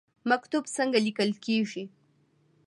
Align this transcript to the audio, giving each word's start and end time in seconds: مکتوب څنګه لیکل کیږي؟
مکتوب 0.29 0.63
څنګه 0.75 0.97
لیکل 1.05 1.29
کیږي؟ 1.45 1.83